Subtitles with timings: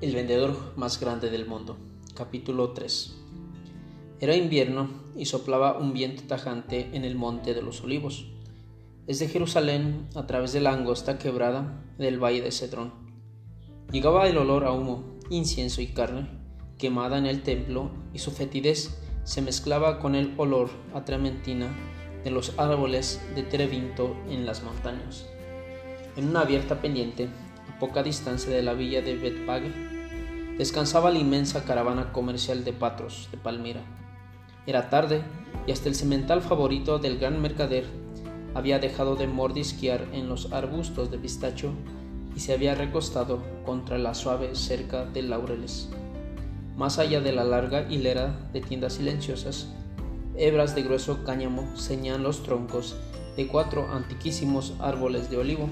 [0.00, 1.76] El vendedor más grande del mundo.
[2.14, 3.16] Capítulo 3.
[4.18, 8.24] Era invierno y soplaba un viento tajante en el monte de los olivos.
[9.06, 12.94] Desde Jerusalén, a través de la angosta quebrada del valle de Cedrón,
[13.92, 16.30] llegaba el olor a humo, incienso y carne
[16.78, 21.68] quemada en el templo y su fetidez se mezclaba con el olor a trementina
[22.24, 25.26] de los árboles de Terevinto en las montañas.
[26.16, 27.28] En una abierta pendiente,
[27.68, 29.99] a poca distancia de la villa de Betpage,
[30.60, 33.80] descansaba la inmensa caravana comercial de Patros de Palmira.
[34.66, 35.22] Era tarde
[35.66, 37.86] y hasta el cemental favorito del gran mercader
[38.52, 41.72] había dejado de mordisquear en los arbustos de pistacho
[42.36, 45.88] y se había recostado contra la suave cerca de laureles.
[46.76, 49.72] Más allá de la larga hilera de tiendas silenciosas,
[50.36, 52.96] hebras de grueso cáñamo ceñían los troncos
[53.34, 55.70] de cuatro antiquísimos árboles de olivo.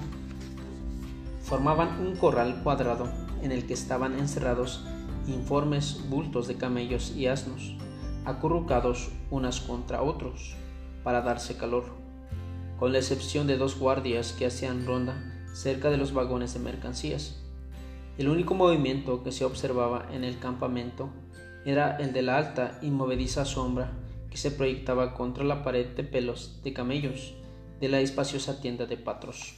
[1.43, 4.85] Formaban un corral cuadrado en el que estaban encerrados
[5.27, 7.77] informes bultos de camellos y asnos,
[8.25, 10.57] acurrucados unas contra otros,
[11.05, 11.85] para darse calor,
[12.79, 17.43] con la excepción de dos guardias que hacían ronda cerca de los vagones de mercancías.
[18.17, 21.11] El único movimiento que se observaba en el campamento
[21.65, 23.93] era el de la alta y movediza sombra
[24.31, 27.35] que se proyectaba contra la pared de pelos de camellos
[27.81, 29.55] de la espaciosa tienda de Patros.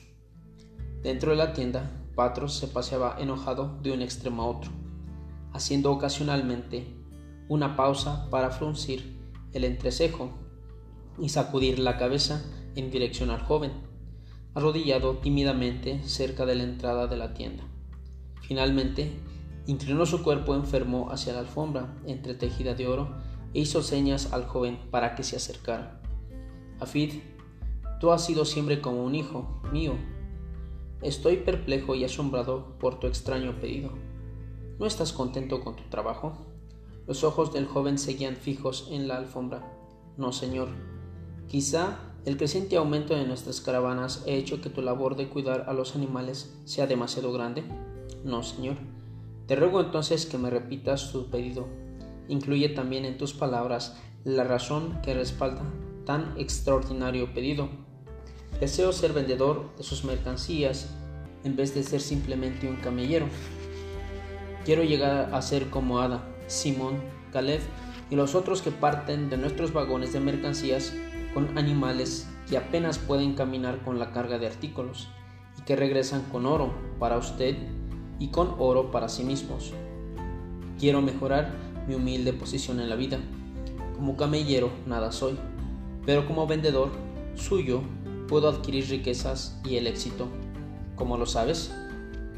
[1.03, 1.91] Dentro de la tienda
[2.49, 4.71] Se paseaba enojado de un extremo a otro,
[5.55, 6.87] haciendo ocasionalmente
[7.49, 9.19] una pausa para fruncir
[9.55, 10.31] el entrecejo
[11.19, 12.45] y sacudir la cabeza
[12.77, 13.73] en dirección al joven,
[14.55, 17.65] arrodillado tímidamente cerca de la entrada de la tienda.
[18.43, 19.19] Finalmente,
[19.67, 23.17] inclinó su cuerpo enfermo hacia la alfombra entretejida de oro
[23.55, 26.03] e hizo señas al joven para que se acercara.
[26.81, 27.15] Afid,
[27.99, 29.95] tú has sido siempre como un hijo mío,
[31.03, 33.91] Estoy perplejo y asombrado por tu extraño pedido.
[34.79, 36.37] ¿No estás contento con tu trabajo?
[37.07, 39.67] Los ojos del joven seguían fijos en la alfombra.
[40.19, 40.69] No, señor.
[41.49, 45.73] Quizá el creciente aumento de nuestras caravanas ha hecho que tu labor de cuidar a
[45.73, 47.65] los animales sea demasiado grande.
[48.23, 48.77] No, señor.
[49.47, 51.67] Te ruego entonces que me repitas tu pedido.
[52.29, 55.63] Incluye también en tus palabras la razón que respalda
[56.05, 57.71] tan extraordinario pedido.
[58.59, 60.89] Deseo ser vendedor de sus mercancías
[61.45, 63.27] en vez de ser simplemente un camellero.
[64.65, 66.97] Quiero llegar a ser como Ada, Simón,
[67.33, 67.61] Caleb
[68.11, 70.93] y los otros que parten de nuestros vagones de mercancías
[71.33, 75.09] con animales que apenas pueden caminar con la carga de artículos
[75.59, 77.57] y que regresan con oro para usted
[78.19, 79.73] y con oro para sí mismos.
[80.79, 81.53] Quiero mejorar
[81.87, 83.19] mi humilde posición en la vida.
[83.95, 85.39] Como camellero nada soy,
[86.05, 86.91] pero como vendedor
[87.37, 87.83] suyo
[88.31, 90.29] puedo adquirir riquezas y el éxito.
[90.95, 91.73] ¿Cómo lo sabes?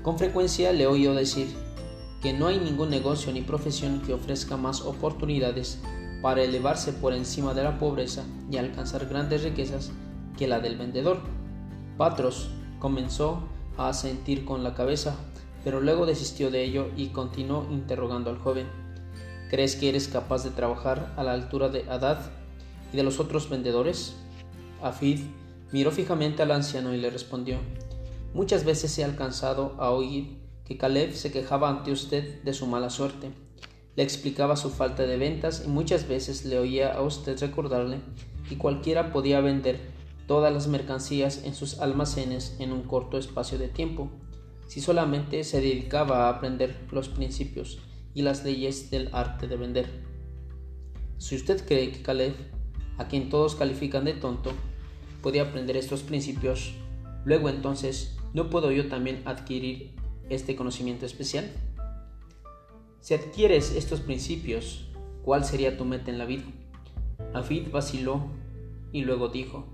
[0.03, 1.49] Con frecuencia le oído decir
[2.23, 5.81] que no hay ningún negocio ni profesión que ofrezca más oportunidades
[6.23, 9.93] para elevarse por encima de la pobreza y alcanzar grandes riquezas
[10.39, 11.21] que la del vendedor.
[11.99, 12.49] Patros
[12.79, 13.43] comenzó
[13.77, 15.15] a asentir con la cabeza,
[15.63, 18.67] pero luego desistió de ello y continuó interrogando al joven.
[19.51, 22.31] ¿Crees que eres capaz de trabajar a la altura de Adad
[22.95, 24.17] y de los otros vendedores?
[24.81, 25.21] Afid
[25.73, 27.59] Miró fijamente al anciano y le respondió,
[28.35, 32.89] Muchas veces he alcanzado a oír que Caleb se quejaba ante usted de su mala
[32.89, 33.31] suerte.
[33.95, 38.01] Le explicaba su falta de ventas y muchas veces le oía a usted recordarle
[38.49, 39.81] que cualquiera podía vender
[40.27, 44.11] todas las mercancías en sus almacenes en un corto espacio de tiempo,
[44.67, 47.81] si solamente se dedicaba a aprender los principios
[48.15, 49.87] y las leyes del arte de vender.
[51.19, 52.35] Si usted cree que Caleb,
[52.97, 54.53] a quien todos califican de tonto,
[55.23, 56.75] puede aprender estos principios,
[57.25, 59.95] luego entonces, ¿no puedo yo también adquirir
[60.29, 61.51] este conocimiento especial?
[63.01, 64.89] Si adquieres estos principios,
[65.25, 66.45] ¿cuál sería tu meta en la vida?
[67.35, 68.27] Afid vaciló
[68.93, 69.67] y luego dijo,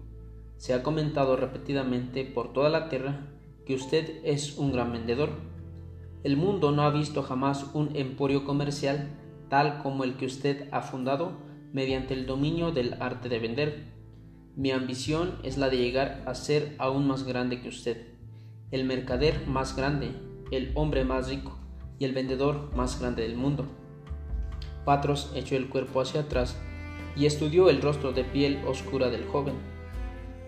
[0.56, 3.26] se ha comentado repetidamente por toda la tierra
[3.64, 5.30] que usted es un gran vendedor.
[6.24, 9.10] El mundo no ha visto jamás un emporio comercial
[9.48, 11.32] tal como el que usted ha fundado
[11.72, 13.97] mediante el dominio del arte de vender.
[14.58, 18.08] Mi ambición es la de llegar a ser aún más grande que usted,
[18.72, 20.10] el mercader más grande,
[20.50, 21.56] el hombre más rico
[22.00, 23.66] y el vendedor más grande del mundo.
[24.84, 26.56] Patros echó el cuerpo hacia atrás
[27.14, 29.54] y estudió el rostro de piel oscura del joven.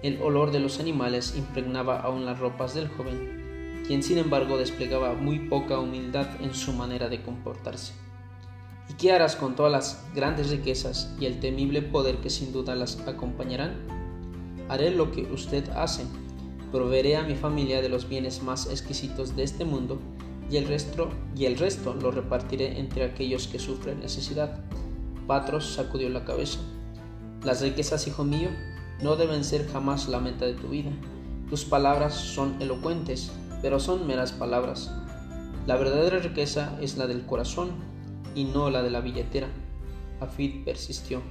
[0.02, 5.14] El olor de los animales impregnaba aún las ropas del joven, quien sin embargo desplegaba
[5.14, 7.92] muy poca humildad en su manera de comportarse.
[8.88, 12.74] ¿Y qué harás con todas las grandes riquezas y el temible poder que sin duda
[12.74, 13.99] las acompañarán?
[14.70, 16.04] Haré lo que usted hace.
[16.70, 19.98] Proveeré a mi familia de los bienes más exquisitos de este mundo
[20.48, 24.64] y el resto, y el resto lo repartiré entre aquellos que sufren necesidad.
[25.26, 26.60] Patros sacudió la cabeza.
[27.42, 28.48] Las riquezas, hijo mío,
[29.02, 30.90] no deben ser jamás la meta de tu vida.
[31.48, 33.32] Tus palabras son elocuentes,
[33.62, 34.92] pero son meras palabras.
[35.66, 37.70] La verdadera riqueza es la del corazón
[38.36, 39.48] y no la de la billetera.
[40.20, 41.22] Afid persistió.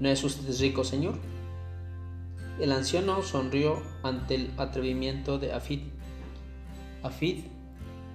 [0.00, 1.14] ¿No es usted rico, señor?
[2.60, 5.80] El anciano sonrió ante el atrevimiento de Afid.
[7.02, 7.44] Afid,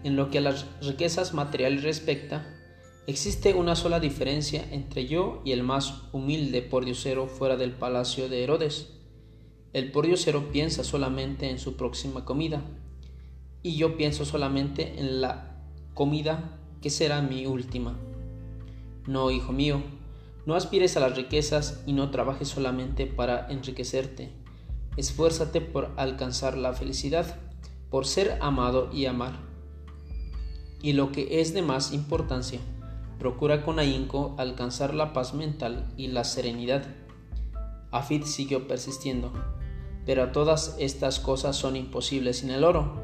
[0.03, 2.53] en lo que a las riquezas materiales respecta,
[3.07, 8.43] existe una sola diferencia entre yo y el más humilde pordiosero fuera del palacio de
[8.43, 8.93] Herodes.
[9.73, 12.61] El pordiosero piensa solamente en su próxima comida,
[13.63, 15.61] y yo pienso solamente en la
[15.93, 17.97] comida que será mi última.
[19.07, 19.81] No, hijo mío,
[20.47, 24.31] no aspires a las riquezas y no trabajes solamente para enriquecerte.
[24.95, 27.35] Esfuérzate por alcanzar la felicidad,
[27.89, 29.33] por ser amado y amar.
[30.81, 32.61] Y lo que es de más importancia,
[33.19, 36.85] procura con ahínco alcanzar la paz mental y la serenidad.
[37.91, 39.33] Afid siguió persistiendo,
[40.05, 43.03] pero todas estas cosas son imposibles sin el oro.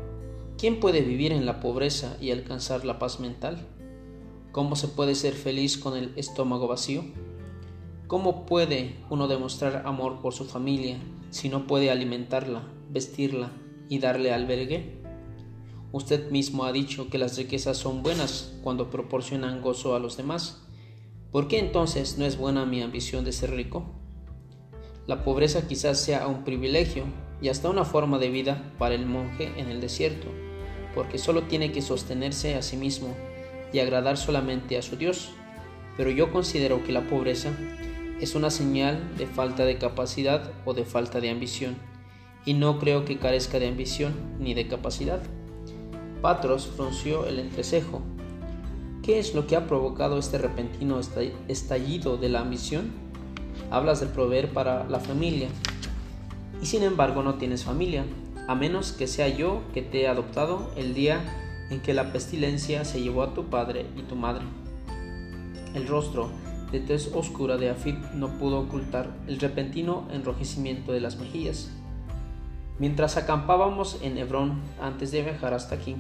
[0.58, 3.68] ¿Quién puede vivir en la pobreza y alcanzar la paz mental?
[4.54, 7.04] ¿Cómo se puede ser feliz con el estómago vacío?
[8.14, 11.00] ¿Cómo puede uno demostrar amor por su familia
[11.32, 12.62] si no puede alimentarla,
[12.92, 13.52] vestirla
[13.90, 15.02] y darle albergue?
[15.92, 20.62] Usted mismo ha dicho que las riquezas son buenas cuando proporcionan gozo a los demás.
[21.32, 23.84] ¿Por qué entonces no es buena mi ambición de ser rico?
[25.08, 27.06] La pobreza quizás sea un privilegio
[27.42, 30.28] y hasta una forma de vida para el monje en el desierto,
[30.94, 33.08] porque solo tiene que sostenerse a sí mismo
[33.74, 35.32] y agradar solamente a su Dios.
[35.98, 37.52] Pero yo considero que la pobreza
[38.20, 41.76] es una señal de falta de capacidad o de falta de ambición,
[42.46, 45.22] y no creo que carezca de ambición ni de capacidad.
[46.22, 48.02] Patros frunció el entrecejo.
[49.02, 51.00] ¿Qué es lo que ha provocado este repentino
[51.48, 52.92] estallido de la ambición?
[53.70, 55.50] Hablas de proveer para la familia,
[56.62, 58.06] y sin embargo no tienes familia,
[58.48, 61.22] a menos que sea yo que te he adoptado el día
[61.70, 64.44] en que la pestilencia se llevó a tu padre y tu madre.
[65.74, 66.30] El rostro
[66.74, 71.72] de tez oscura de Afid no pudo ocultar el repentino enrojecimiento de las mejillas.
[72.80, 75.96] Mientras acampábamos en Hebrón antes de viajar hasta aquí,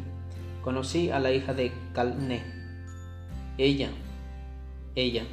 [0.64, 2.42] conocí a la hija de Calné.
[3.60, 3.92] Ella,
[4.96, 5.26] ella.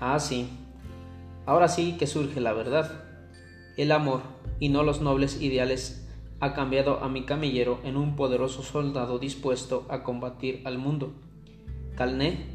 [0.00, 0.48] Ah, sí.
[1.44, 3.04] Ahora sí que surge la verdad.
[3.76, 4.22] El amor,
[4.60, 6.08] y no los nobles ideales,
[6.40, 11.12] ha cambiado a mi camillero en un poderoso soldado dispuesto a combatir al mundo.
[11.96, 12.46] Calné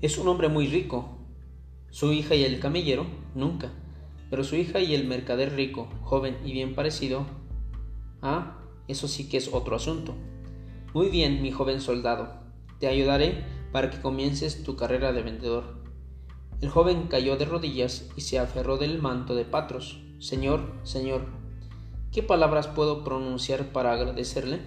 [0.00, 1.17] es un hombre muy rico,
[1.90, 3.70] su hija y el camellero, nunca.
[4.30, 7.26] Pero su hija y el mercader rico, joven y bien parecido,
[8.22, 10.14] ah, eso sí que es otro asunto.
[10.94, 12.30] Muy bien, mi joven soldado,
[12.78, 15.78] te ayudaré para que comiences tu carrera de vendedor.
[16.60, 20.00] El joven cayó de rodillas y se aferró del manto de Patros.
[20.18, 21.26] Señor, señor,
[22.10, 24.60] ¿qué palabras puedo pronunciar para agradecerle?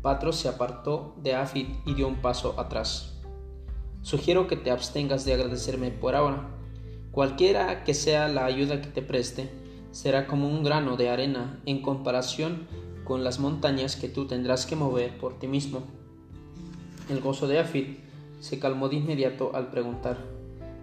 [0.00, 3.17] Patros se apartó de Afid y dio un paso atrás.
[4.02, 6.48] Sugiero que te abstengas de agradecerme por ahora.
[7.10, 9.50] Cualquiera que sea la ayuda que te preste,
[9.90, 12.66] será como un grano de arena en comparación
[13.04, 15.82] con las montañas que tú tendrás que mover por ti mismo.
[17.08, 17.96] El gozo de Afid
[18.40, 20.18] se calmó de inmediato al preguntar,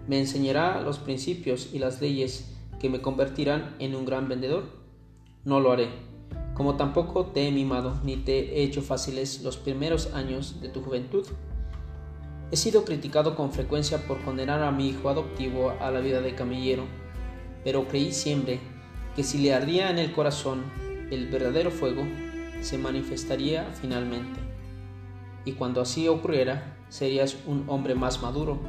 [0.08, 4.64] ¿me enseñará los principios y las leyes que me convertirán en un gran vendedor?
[5.44, 5.88] No lo haré,
[6.54, 10.82] como tampoco te he mimado ni te he hecho fáciles los primeros años de tu
[10.82, 11.26] juventud.
[12.52, 16.36] He sido criticado con frecuencia por condenar a mi hijo adoptivo a la vida de
[16.36, 16.84] camillero,
[17.64, 18.60] pero creí siempre
[19.16, 20.62] que si le ardía en el corazón
[21.10, 22.06] el verdadero fuego,
[22.60, 24.38] se manifestaría finalmente.
[25.44, 28.60] Y cuando así ocurriera, serías un hombre más maduro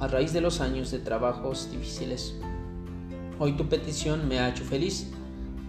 [0.00, 2.34] a raíz de los años de trabajos difíciles.
[3.38, 5.12] Hoy tu petición me ha hecho feliz,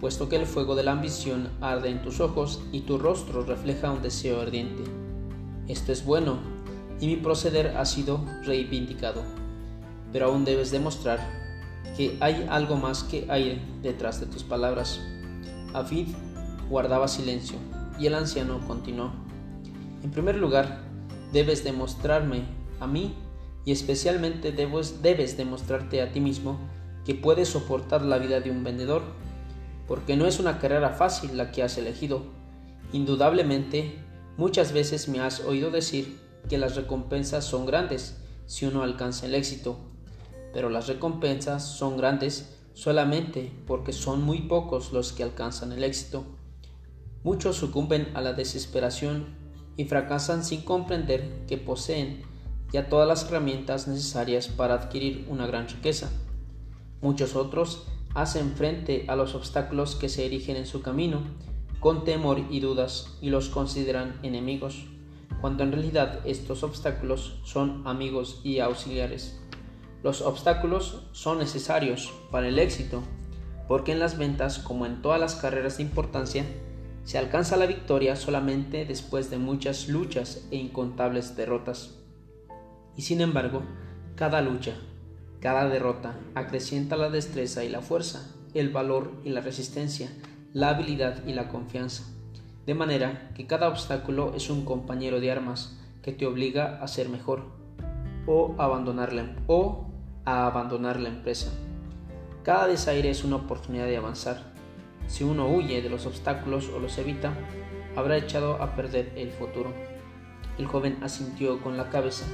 [0.00, 3.92] puesto que el fuego de la ambición arde en tus ojos y tu rostro refleja
[3.92, 4.82] un deseo ardiente.
[5.68, 6.51] Esto es bueno,
[7.02, 9.24] y mi proceder ha sido reivindicado.
[10.12, 11.18] Pero aún debes demostrar
[11.96, 15.00] que hay algo más que aire detrás de tus palabras.
[15.74, 16.06] Afid
[16.70, 17.58] guardaba silencio
[17.98, 19.10] y el anciano continuó.
[20.04, 20.78] En primer lugar,
[21.32, 22.44] debes demostrarme
[22.78, 23.16] a mí
[23.64, 26.56] y especialmente debes, debes demostrarte a ti mismo
[27.04, 29.02] que puedes soportar la vida de un vendedor,
[29.88, 32.22] porque no es una carrera fácil la que has elegido.
[32.92, 33.98] Indudablemente,
[34.36, 39.34] muchas veces me has oído decir que las recompensas son grandes si uno alcanza el
[39.34, 39.76] éxito,
[40.52, 46.24] pero las recompensas son grandes solamente porque son muy pocos los que alcanzan el éxito.
[47.22, 49.36] Muchos sucumben a la desesperación
[49.76, 52.22] y fracasan sin comprender que poseen
[52.72, 56.10] ya todas las herramientas necesarias para adquirir una gran riqueza.
[57.00, 61.22] Muchos otros hacen frente a los obstáculos que se erigen en su camino
[61.80, 64.86] con temor y dudas y los consideran enemigos,
[65.40, 69.40] cuando en realidad estos obstáculos son amigos y auxiliares.
[70.02, 73.02] Los obstáculos son necesarios para el éxito,
[73.68, 76.44] porque en las ventas, como en todas las carreras de importancia,
[77.04, 81.98] se alcanza la victoria solamente después de muchas luchas e incontables derrotas.
[82.96, 83.62] Y sin embargo,
[84.14, 84.74] cada lucha,
[85.40, 90.10] cada derrota acrecienta la destreza y la fuerza, el valor y la resistencia,
[90.52, 92.04] la habilidad y la confianza.
[92.66, 97.08] De manera que cada obstáculo es un compañero de armas que te obliga a ser
[97.08, 97.44] mejor
[98.26, 99.86] o abandonarla, o
[100.24, 101.50] a abandonar la empresa.
[102.44, 104.52] Cada desaire es una oportunidad de avanzar.
[105.08, 107.34] Si uno huye de los obstáculos o los evita,
[107.96, 109.72] habrá echado a perder el futuro.
[110.58, 112.26] El joven asintió con la cabeza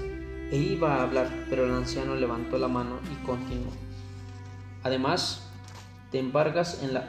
[0.51, 3.73] e iba a hablar, pero el anciano levantó la mano y continuó.
[4.83, 5.49] Además,
[6.11, 7.07] te embargas en la,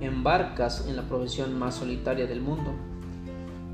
[0.00, 2.72] embarcas en la profesión más solitaria del mundo.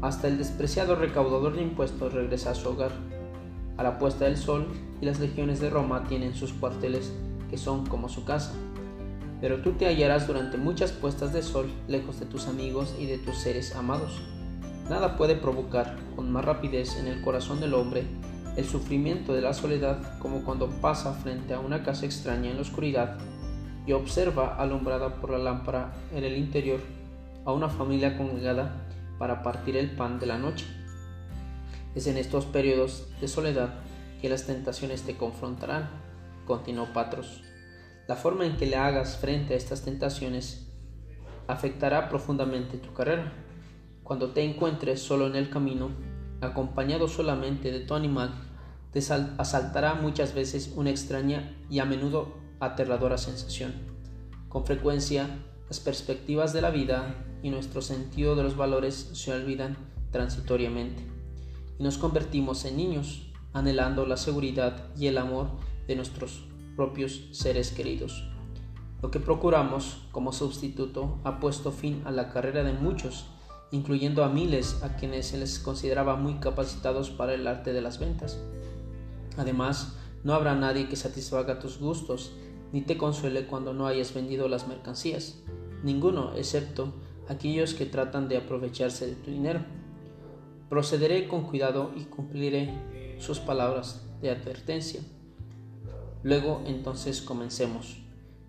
[0.02, 2.92] Hasta el despreciado recaudador de impuestos regresa a su hogar.
[3.76, 4.66] A la puesta del sol
[5.00, 7.12] y las legiones de Roma tienen sus cuarteles
[7.50, 8.52] que son como su casa.
[9.40, 13.18] Pero tú te hallarás durante muchas puestas de sol lejos de tus amigos y de
[13.18, 14.20] tus seres amados.
[14.88, 18.04] Nada puede provocar con más rapidez en el corazón del hombre
[18.56, 22.62] el sufrimiento de la soledad como cuando pasa frente a una casa extraña en la
[22.62, 23.16] oscuridad
[23.92, 26.80] observa alumbrada por la lámpara en el interior
[27.44, 28.86] a una familia congregada
[29.18, 30.66] para partir el pan de la noche.
[31.94, 33.74] Es en estos periodos de soledad
[34.20, 35.88] que las tentaciones te confrontarán,
[36.46, 37.42] continuó Patros.
[38.06, 40.66] La forma en que le hagas frente a estas tentaciones
[41.46, 43.32] afectará profundamente tu carrera.
[44.02, 45.90] Cuando te encuentres solo en el camino,
[46.40, 48.32] acompañado solamente de tu animal,
[48.92, 53.72] te asaltará muchas veces una extraña y a menudo aterradora sensación.
[54.48, 55.28] Con frecuencia,
[55.68, 59.76] las perspectivas de la vida y nuestro sentido de los valores se olvidan
[60.10, 61.02] transitoriamente
[61.78, 65.48] y nos convertimos en niños, anhelando la seguridad y el amor
[65.86, 66.44] de nuestros
[66.76, 68.24] propios seres queridos.
[69.02, 73.26] Lo que procuramos como sustituto ha puesto fin a la carrera de muchos
[73.72, 77.98] incluyendo a miles a quienes se les consideraba muy capacitados para el arte de las
[77.98, 78.38] ventas.
[79.36, 82.32] Además, no habrá nadie que satisfaga tus gustos
[82.72, 85.42] ni te consuele cuando no hayas vendido las mercancías,
[85.82, 86.92] ninguno excepto
[87.28, 89.60] aquellos que tratan de aprovecharse de tu dinero.
[90.68, 92.72] Procederé con cuidado y cumpliré
[93.18, 95.00] sus palabras de advertencia.
[96.22, 97.98] Luego entonces comencemos.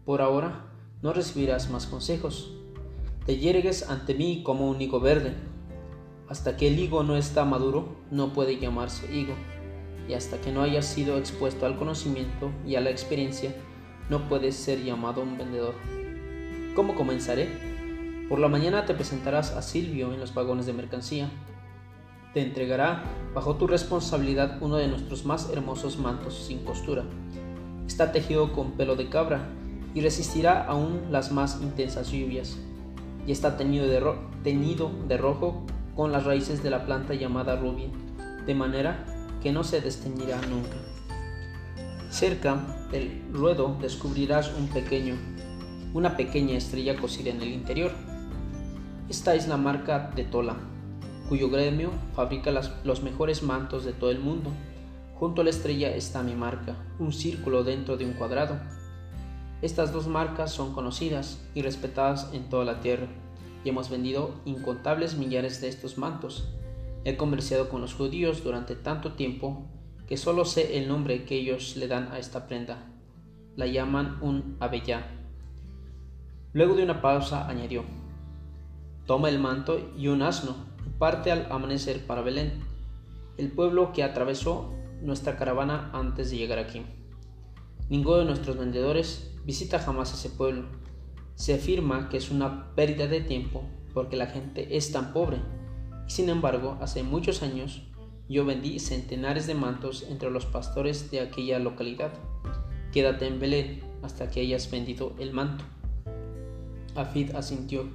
[0.05, 2.51] Por ahora no recibirás más consejos,
[3.25, 5.33] te yergues ante mí como un higo verde.
[6.27, 9.33] Hasta que el higo no está maduro, no puede llamarse higo,
[10.07, 13.53] y hasta que no haya sido expuesto al conocimiento y a la experiencia,
[14.11, 15.73] no puedes ser llamado un vendedor.
[16.75, 17.47] ¿Cómo comenzaré?
[18.27, 21.31] Por la mañana te presentarás a Silvio en los vagones de mercancía.
[22.33, 27.05] Te entregará bajo tu responsabilidad uno de nuestros más hermosos mantos sin costura.
[27.87, 29.47] Está tejido con pelo de cabra
[29.93, 32.57] y resistirá aún las más intensas lluvias
[33.25, 35.65] y está teñido de, rojo
[35.95, 37.87] con las raíces de la planta llamada rubia,
[38.45, 39.05] de manera
[39.41, 40.90] que no se desteñirá nunca.
[42.11, 42.55] Cerca
[42.91, 45.15] del ruedo descubrirás un pequeño,
[45.95, 47.91] una pequeña estrella cosida en el interior.
[49.09, 50.57] Esta es la marca de Tola,
[51.27, 54.51] cuyo gremio fabrica los mejores mantos de todo el mundo.
[55.15, 58.59] Junto a la estrella está mi marca, un círculo dentro de un cuadrado
[59.61, 63.05] estas dos marcas son conocidas y respetadas en toda la tierra,
[63.63, 66.49] y hemos vendido incontables millares de estos mantos.
[67.05, 69.67] He comerciado con los judíos durante tanto tiempo
[70.11, 72.83] que solo sé el nombre que ellos le dan a esta prenda.
[73.55, 75.07] La llaman un abellá.
[76.51, 77.85] Luego de una pausa añadió,
[79.05, 80.57] toma el manto y un asno
[80.99, 82.59] parte al amanecer para Belén,
[83.37, 86.81] el pueblo que atravesó nuestra caravana antes de llegar aquí.
[87.87, 90.65] Ninguno de nuestros vendedores visita jamás ese pueblo.
[91.35, 93.63] Se afirma que es una pérdida de tiempo
[93.93, 95.37] porque la gente es tan pobre.
[96.05, 97.83] Y sin embargo, hace muchos años
[98.31, 102.13] yo vendí centenares de mantos entre los pastores de aquella localidad.
[102.93, 105.65] Quédate en Belén hasta que hayas vendido el manto.
[106.95, 107.89] Afid asintió,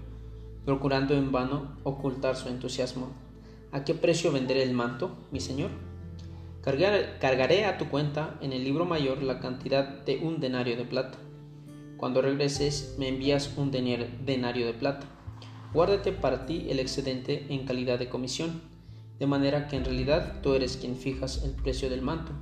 [0.67, 3.09] procurando en vano ocultar su entusiasmo.
[3.73, 5.71] ¿A qué precio venderé el manto, mi señor?
[6.63, 11.17] Cargaré a tu cuenta en el libro mayor la cantidad de un denario de plata.
[11.97, 15.07] Cuando regreses me envías un denario de plata.
[15.73, 18.61] Guárdate para ti el excedente en calidad de comisión,
[19.19, 22.33] de manera que en realidad tú eres quien fijas el precio del manto.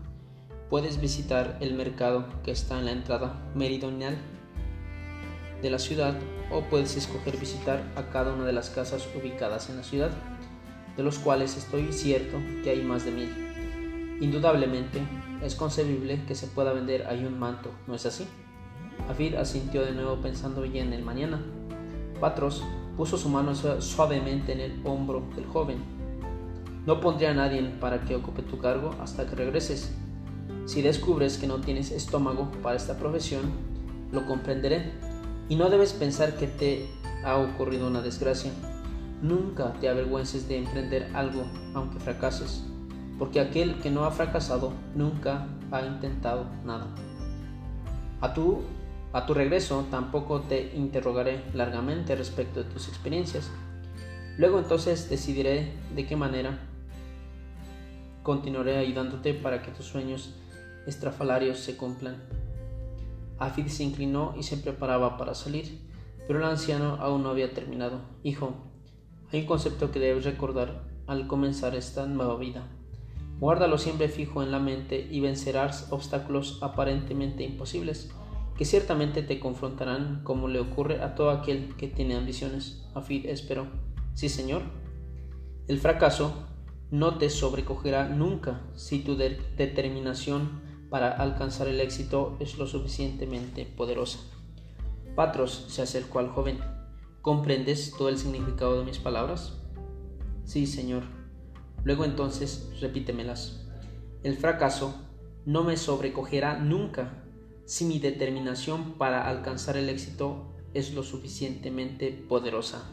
[0.70, 4.16] Puedes visitar el mercado que está en la entrada meridional
[5.62, 6.16] de la ciudad
[6.50, 10.10] o puedes escoger visitar a cada una de las casas ubicadas en la ciudad,
[10.96, 14.18] de los cuales estoy cierto que hay más de mil.
[14.20, 15.00] Indudablemente
[15.42, 18.26] es concebible que se pueda vender ahí un manto, ¿no es así?
[19.08, 21.42] Afid asintió de nuevo pensando ya en el mañana.
[22.20, 22.62] Patros
[22.96, 26.03] puso su mano suavemente en el hombro del joven.
[26.86, 29.94] No pondré a nadie para que ocupe tu cargo hasta que regreses.
[30.66, 33.42] Si descubres que no tienes estómago para esta profesión,
[34.12, 34.92] lo comprenderé.
[35.48, 36.86] Y no debes pensar que te
[37.24, 38.52] ha ocurrido una desgracia.
[39.22, 42.64] Nunca te avergüences de emprender algo, aunque fracases,
[43.18, 46.86] porque aquel que no ha fracasado nunca ha intentado nada.
[48.20, 48.62] A tu
[49.14, 53.48] a tu regreso tampoco te interrogaré largamente respecto de tus experiencias.
[54.36, 56.58] Luego entonces decidiré de qué manera
[58.24, 60.34] continuaré ayudándote para que tus sueños
[60.88, 62.24] estrafalarios se cumplan.
[63.38, 65.86] Afid se inclinó y se preparaba para salir,
[66.26, 68.00] pero el anciano aún no había terminado.
[68.24, 68.54] Hijo,
[69.30, 72.66] hay un concepto que debes recordar al comenzar esta nueva vida.
[73.38, 78.10] Guárdalo siempre fijo en la mente y vencerás obstáculos aparentemente imposibles
[78.56, 82.86] que ciertamente te confrontarán como le ocurre a todo aquel que tiene ambiciones.
[82.94, 83.66] Afid esperó.
[84.14, 84.62] Sí, señor.
[85.66, 86.46] El fracaso
[86.94, 94.20] no te sobrecogerá nunca si tu determinación para alcanzar el éxito es lo suficientemente poderosa.
[95.16, 96.60] Patros se acercó al joven.
[97.20, 99.58] ¿Comprendes todo el significado de mis palabras?
[100.44, 101.02] Sí, señor.
[101.82, 103.66] Luego entonces repítemelas.
[104.22, 104.94] El fracaso
[105.46, 107.24] no me sobrecogerá nunca
[107.64, 112.88] si mi determinación para alcanzar el éxito es lo suficientemente poderosa.